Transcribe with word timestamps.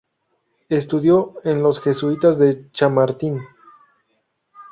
Estudió 0.69 1.35
en 1.43 1.61
los 1.61 1.79
jesuitas 1.79 2.39
de 2.39 2.71
Chamartín. 2.71 3.39